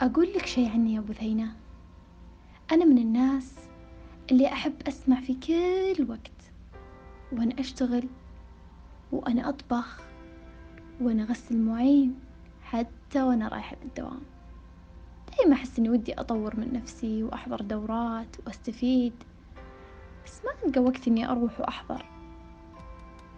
[0.00, 1.52] أقول لك شي عني يا بثينة
[2.72, 3.54] أنا من الناس
[4.30, 6.52] اللي أحب أسمع في كل وقت
[7.32, 8.08] وأنا أشتغل
[9.12, 10.00] وأنا أطبخ
[11.00, 12.14] وأنا أغسل مواعين
[12.62, 14.20] حتى وأنا رايحة للدوام
[15.38, 19.12] دايما أحس إني ودي أطور من نفسي وأحضر دورات وأستفيد
[20.26, 22.06] بس ما ألقى وقت إني أروح وأحضر.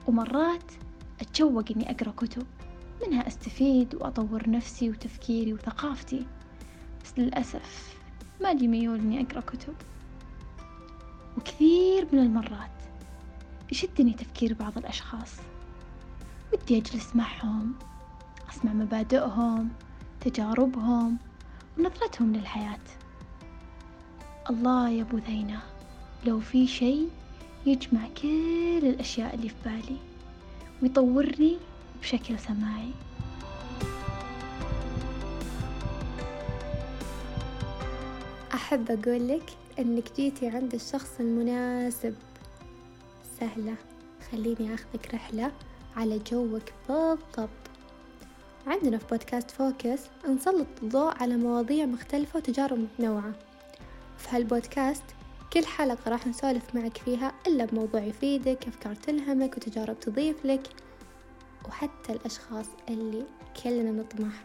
[0.06, 0.72] ومرات
[1.20, 2.46] أتشوق إني أقرأ كتب
[3.06, 6.26] منها أستفيد وأطور نفسي وتفكيري وثقافتي.
[7.18, 7.96] للأسف
[8.42, 9.74] ما لي ميول إني أقرأ كتب.
[11.38, 12.70] وكثير من المرات
[13.72, 15.36] يشدني تفكير بعض الأشخاص.
[16.52, 17.74] ودي أجلس معهم
[18.50, 19.68] أسمع مبادئهم
[20.20, 21.16] تجاربهم
[21.78, 22.78] ونظرتهم للحياة.
[24.50, 25.60] الله يا بثينة
[26.26, 26.98] لو في شي
[27.66, 29.96] يجمع كل الأشياء اللي في بالي
[30.82, 31.56] ويطورني
[32.00, 32.90] بشكل سماعي.
[38.68, 42.14] أحب أقول لك أنك جيتي عند الشخص المناسب.
[43.40, 43.74] سهلة.
[44.30, 45.52] خليني أخذك رحلة
[45.96, 47.48] على جوك بالضبط.
[48.66, 53.32] عندنا في بودكاست فوكس نسلط الضوء على مواضيع مختلفة وتجارب متنوعة.
[54.18, 55.04] في هالبودكاست
[55.52, 60.68] كل حلقة راح نسولف معك فيها إلا بموضوع يفيدك أفكار تلهمك وتجارب تضيف لك
[61.68, 63.26] وحتى الأشخاص اللي
[63.64, 64.44] كلنا نطمح.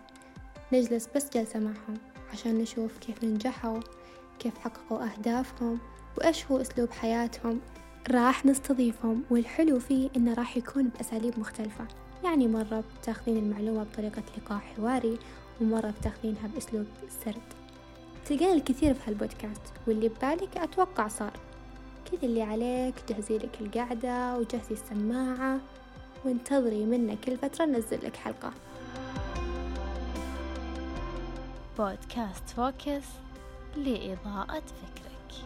[0.73, 2.12] نجلس بس جلسة معهم.
[2.33, 3.79] عشان نشوف كيف نجحوا
[4.39, 5.79] كيف حققوا أهدافهم
[6.17, 7.59] وإيش هو أسلوب حياتهم.
[8.11, 11.87] راح نستضيفهم والحلو فيه إنه راح يكون بأساليب مختلفة.
[12.23, 15.19] يعني مرة بتاخذين المعلومة بطريقة لقاء حواري
[15.61, 16.85] ومرة بتاخذينها بأسلوب
[17.25, 17.41] سرد.
[18.25, 21.33] تلقين الكثير في هالبودكاست واللي ببالك أتوقع صار.
[22.11, 25.59] كل اللي عليك جهزي لك القعدة وجهزي السماعة
[26.25, 28.53] وانتظري منا كل فترة ننزل لك حلقة.
[31.77, 33.03] بودكاست فوكس
[33.77, 35.43] لإضاءة فكرك.